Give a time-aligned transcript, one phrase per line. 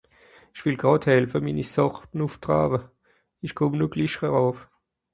[0.55, 2.79] Ìch wìll gràd helfe, mini Sàche nùff traawe,
[3.45, 4.57] ìch kùmm no glich eràb.